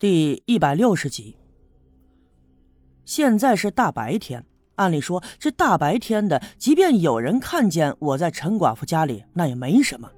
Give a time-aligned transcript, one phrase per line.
[0.00, 1.36] 第一百六十集。
[3.04, 4.42] 现在是大白天，
[4.76, 10.10] 按理说这大白天的，即便有人看见我在陈寡妇家里，那也没什么。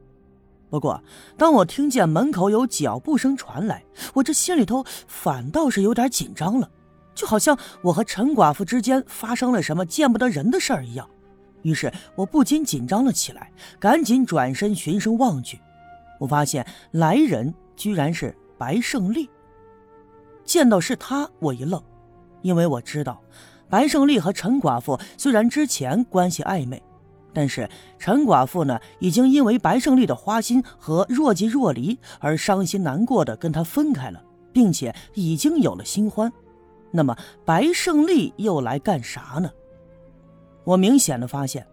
[0.71, 1.03] 不过，
[1.37, 3.83] 当我听见门口有脚步声传来，
[4.15, 6.71] 我这心里头反倒是有点紧张了，
[7.13, 11.11] 就好像我和陈寡妇之间发生了什么见不得人的事儿一样。
[11.63, 15.59] 于是我不禁紧张了起来，赶紧转身循声望去，
[16.21, 19.29] 我发现来人居然是白胜利。
[20.45, 21.83] 见到是他，我一愣，
[22.43, 23.21] 因为我知道，
[23.69, 26.83] 白胜利和陈寡妇虽然之前关系暧昧，
[27.33, 27.69] 但是
[27.99, 36.31] 陈寡妇呢，已经因为白胜利的花心和若即若离而伤心难过的跟他分开了，并且已经有了新欢。
[36.91, 39.51] 那么白胜利又来干啥呢？
[40.65, 41.67] 我明显的发现，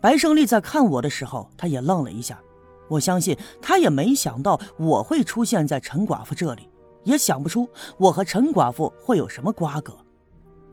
[0.00, 2.40] 白胜利在看我的时候，他也愣了一下。
[2.88, 6.68] 我相信他也没想到我会出现在陈寡妇这里。
[7.04, 9.96] 也想不出我和陈寡妇会有什么瓜葛。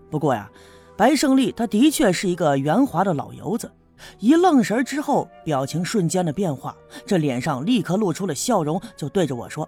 [0.10, 0.50] 不过呀，
[0.98, 3.72] 白胜利他的确是一个圆滑的老油子。
[4.20, 9.68] 一愣神之后，表情瞬间的变化，这脸上立刻露出了笑容，就对着我说：“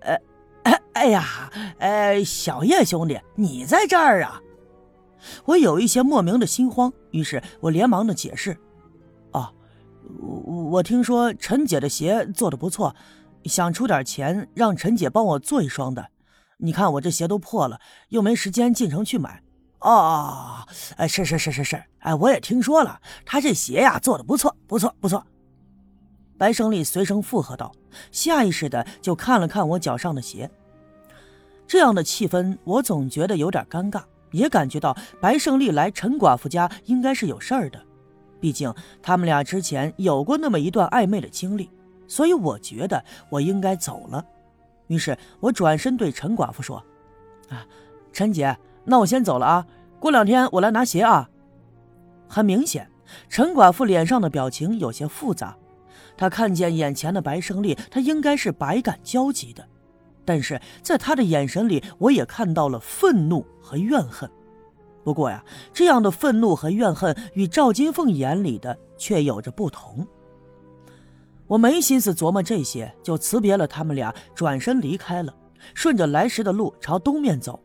[0.00, 0.14] 呃，
[0.62, 4.40] 哎哎呀，哎，小叶兄弟，你在这儿啊？”
[5.44, 8.56] 我有一些莫名的心慌，于是我连忙的解释
[9.32, 9.52] ：“哦，
[10.20, 12.94] 我我听说陈姐的鞋做的不错。”
[13.44, 16.08] 想出点钱让陈姐帮我做一双的，
[16.58, 19.42] 你看我这鞋都破了，又没时间进城去买。
[19.80, 25.24] 哦，哎，是是是是是，哎，我也听说了，他这鞋呀做的不错，不错不错。
[26.36, 27.72] 白胜利随声附和道，
[28.10, 30.50] 下意识的就看了看我脚上的鞋。
[31.66, 34.02] 这样的气氛，我总觉得有点尴尬，
[34.32, 37.80] 也感觉到白胜利来陈寡妇家应该是有事儿的，
[38.40, 41.70] 毕竟他们俩之前有过那么一段暧昧的经历。
[42.08, 44.24] 所以我觉得我应该走了，
[44.88, 46.82] 于是我转身对陈寡妇说
[47.50, 47.64] ：“啊，
[48.12, 49.66] 陈姐，那我先走了啊，
[50.00, 51.28] 过两天我来拿鞋啊。”
[52.26, 52.90] 很明显，
[53.28, 55.56] 陈寡妇脸上的表情有些复杂。
[56.16, 59.64] 她看见眼前的白胜利，她应该是百感交集的，
[60.24, 64.28] 但是在她的眼神里，我也看到了愤怒和怨恨。
[65.04, 65.42] 不过呀，
[65.72, 70.06] 这样的愤怒和怨恨与赵金凤眼里的却有着不同。
[71.48, 75.34] 我没心思琢磨这些，就辞别了他们俩，转身离开了，
[75.74, 77.58] 顺着来时的路朝东面走。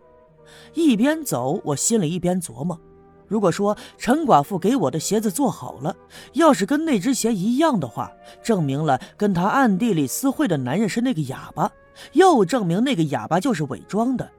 [0.74, 2.80] 一边走，我心里一边琢磨：
[3.28, 5.96] 如果说陈寡妇给我的鞋子做好了，
[6.34, 8.12] 要是跟那只鞋一样的话，
[8.42, 11.70] 证明了跟他暗地里私会的男人是那个哑巴，
[12.14, 14.32] 又证明那个哑巴就是伪装的，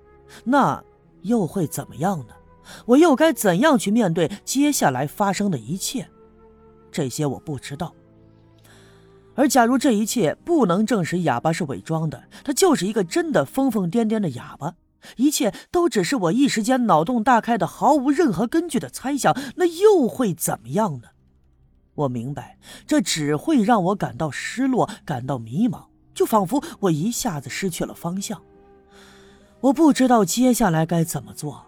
[0.43, 0.83] 那
[1.23, 2.35] 又会怎么样呢？
[2.87, 6.09] 我又该怎样去面对接下来发生的一切？
[6.91, 7.93] 这些我不知道。
[9.37, 14.75] 而假如这一切不能证实哑巴是伪装的，他就是一个真的疯疯癫癫的哑巴，
[15.17, 21.09] 一切都只是我一时间脑洞大开的毫无任何根据的猜想，那又会怎么样呢？
[21.95, 25.85] 我明白，这只会让我感到失落，感到迷茫，
[26.15, 28.41] 就仿佛我一下子失去了方向，
[29.61, 31.67] 我不知道接下来该怎么做。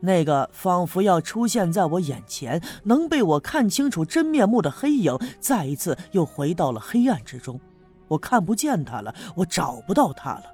[0.00, 7.60] 那个仿佛要出现在我眼前，能被我看清楚真面目的黑影，再一次又回到了黑暗之中。
[8.08, 10.44] 我看不见他了，我找不到他了。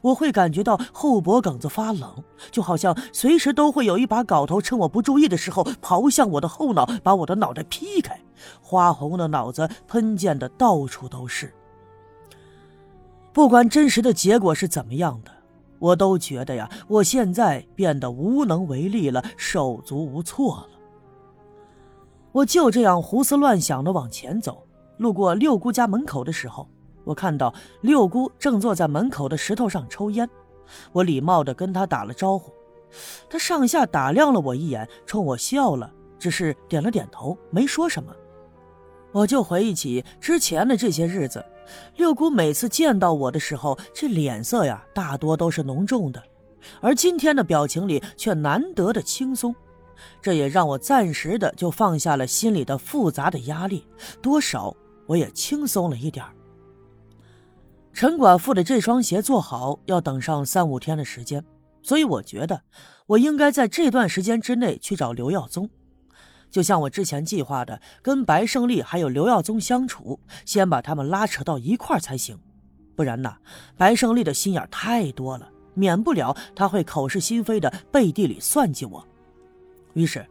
[0.00, 8.18] 我会感觉到后脖梗子发冷，就好像随时都会有一把镐头趁我不注意的时候刨向我的后脑，把我的脑袋劈开。
[8.62, 11.52] 花红的脑子喷溅的到处都是。
[13.32, 15.30] 不管真实的结果是怎么样的。
[15.82, 20.68] 我都觉得呀，我现在变得无能为力了，手足无措了。
[22.30, 24.64] 我就这样胡思乱想的往前走，
[24.96, 26.68] 路过六姑家门口的时候，
[27.02, 30.30] 我看到六姑正坐在门口的石头上抽烟。
[30.92, 32.52] 我礼貌的跟她打了招呼，
[33.28, 38.14] 她上下打量了我一眼，冲我笑了，只是点了点头，没说什么。
[39.12, 41.44] 我就回忆起之前的这些日子。
[41.96, 46.22] 六姑每次见到我的时候，这脸色呀，大多都是浓重的，
[46.80, 49.54] 而今天的表情里却难得的轻松，
[50.20, 53.86] 这也让我暂时的就放下了心里的复杂的压力，
[54.20, 54.74] 多少
[55.06, 56.24] 我也轻松了一点
[57.92, 61.44] 陈寡妇的这双鞋做好要等上三五天的时间，
[61.82, 62.60] 所以我觉得
[63.06, 65.68] 我应该在这段时间之内去找刘耀宗。
[66.52, 72.38] 就像我之前计划的，跟白胜利还有刘耀宗相处，先把他们拉扯到一块儿才行，
[72.94, 73.34] 不然呢，
[73.76, 79.04] 白胜利的心眼太多了，免不了他会口是心非的背地里算计我。
[79.94, 80.26] 于是，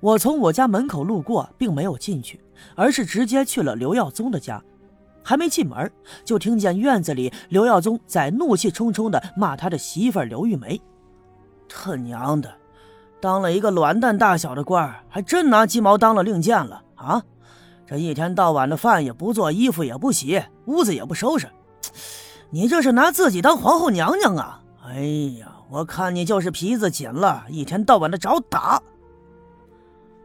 [0.00, 2.38] 我从我家门口路过，并没有进去，
[2.76, 4.62] 而是直接去了刘耀宗的家。
[5.24, 5.90] 还没进门，
[6.24, 10.78] 就听见院子里刘耀宗在怒气冲冲的骂他的媳妇刘玉梅
[11.68, 12.52] ：“他娘的，
[13.22, 17.22] 当了一个卵蛋大小的官儿还真拿鸡毛当了令箭了啊！
[17.86, 21.48] 这一天到晚的饭也不做，衣服也不洗，屋子也不收拾，
[22.50, 24.60] 你这是拿自己当皇后娘娘啊！
[24.84, 25.02] 哎
[25.38, 28.82] 呀，我看你就是皮子紧了，一天到晚的找打。”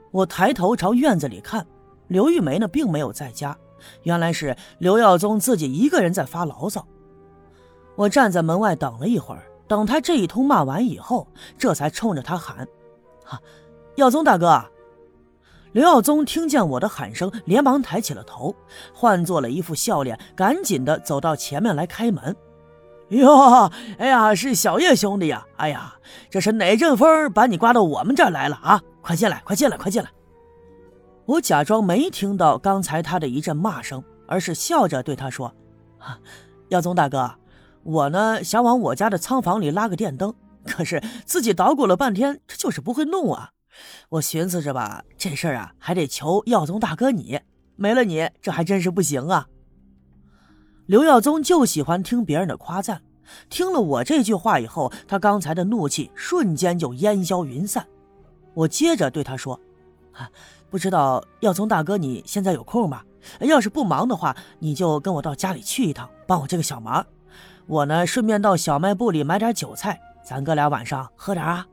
[0.09, 1.63] 我抬头朝院子里看，
[2.07, 3.55] 刘玉梅呢并没有在家。
[4.01, 6.83] 原来是刘耀宗自己一个人在发牢骚。
[7.95, 11.27] 我站在门外等了一会儿，等他这一通骂完以后，
[11.59, 12.67] 这才冲着他喊
[13.27, 13.41] ：“哈，
[13.95, 14.63] 耀宗大哥！”
[15.73, 18.55] 刘耀宗听见我的喊声，连忙抬起了头，
[18.93, 22.35] 换做了一副笑脸，赶紧的走到前面来开门。
[23.09, 25.45] 哟，哎呀，是小叶兄弟呀！
[25.57, 25.93] 哎呀，
[26.29, 28.81] 这是哪阵风把你刮到我们这儿来了啊？
[29.01, 30.09] 快进来，快进来，快进来！
[31.25, 35.53] 我假装没听到刚才他的一阵骂声，而是笑着对他说
[35.99, 36.17] ：“啊，
[36.69, 37.35] 耀宗大哥，
[37.83, 40.33] 我呢想往我家的仓房里拉个电灯，
[40.67, 43.51] 可是自己捣鼓了半天，这就是不会弄啊。
[44.09, 47.39] 我寻思着吧，这事儿啊还得求耀宗大哥你，
[47.75, 49.47] 没了你这还真是不行啊。”
[50.85, 53.01] 刘耀宗就喜欢听别人的夸赞，
[53.49, 57.87] 听了我这句话以后，他刚才的怒气瞬间就烟消云散。
[58.53, 59.59] 我接着对他说
[60.13, 60.29] ：“啊。”
[60.69, 63.01] 不知道耀宗大哥你现在有空吗？
[63.39, 67.07] 要是不忙的话，你就跟我到家里去一趟，帮我这个小忙。
[67.67, 71.65] 我呢，顺便到小卖部里买点酒菜，咱哥俩晚上喝点啊。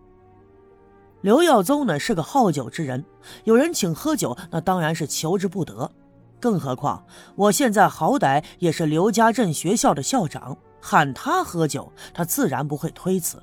[1.23, 3.05] 刘耀宗呢是个好酒之人，
[3.43, 5.91] 有人请喝酒，那当然是求之不得。
[6.39, 7.05] 更何况
[7.35, 13.43] 我现在好歹也是刘家镇学校的校长，喊他喝酒，他自然不会推辞。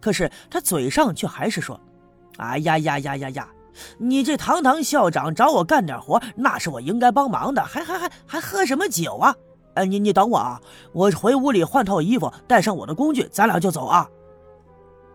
[0.00, 1.78] 可是他嘴上却还是说
[2.38, 3.48] ：“哎呀呀呀呀呀！”
[4.00, 9.36] 你这堂堂校长找我干点活，那是我应该帮忙的，还还还还喝什么酒啊？
[9.74, 10.58] 哎，你你等我啊，
[10.94, 14.08] 我回屋里换套衣服，带上我的工具，咱俩就走啊。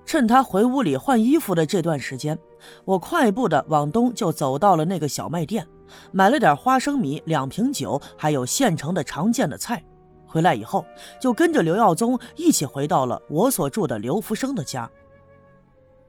[0.07, 2.39] 趁他回屋里换衣服的这段时间，
[2.85, 5.67] 我快步的往东就走到了那个小卖店，
[6.13, 9.83] 买了点花生米、两瓶酒，还有现成的常见的菜。
[10.25, 10.85] 回来以后，
[11.19, 14.89] 就跟着刘耀宗一起回到了我所住的刘福生的家。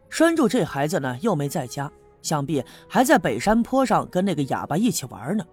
[0.09, 1.91] 拴住这孩子呢，又没在家。
[2.23, 5.45] 想必还在北山坡上跟那个哑巴一起玩呢。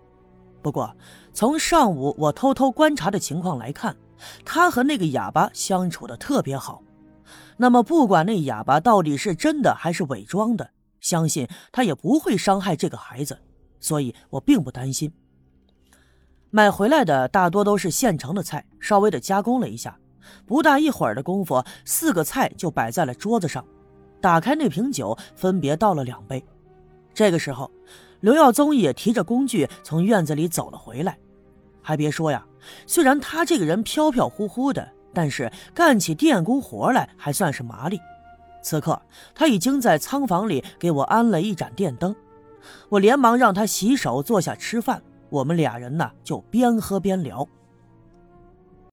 [0.61, 0.95] 不过，
[1.33, 3.95] 从上午我偷偷观察的情况来看，
[4.43, 6.83] 他和那个哑巴相处的特别好。
[7.57, 13.39] 那么，不管那哑巴到底是真的还是伪装的，相信他也不会伤害这个孩子，
[13.79, 15.11] 所以我并不担心。
[16.49, 19.97] 买回来的大多都是现成的菜，稍微的加工了一下，
[20.45, 23.65] 不大一会儿的功夫，四个菜就摆在了桌子上。
[24.21, 26.43] 打开那瓶酒，分别倒了两杯。
[27.13, 27.69] 这个时候，
[28.21, 31.17] 刘耀宗也提着工具从院子里走了回来。
[31.81, 32.43] 还别说呀，
[32.87, 37.99] 虽然他这个人飘飘忽忽的，但是干起电工活来还算是麻利。
[38.61, 39.01] 此刻
[39.33, 42.15] 他已经在仓房里给我安了一盏电灯，
[42.89, 45.01] 我连忙让他洗手坐下吃饭。
[45.29, 47.47] 我们俩人呢就边喝边聊。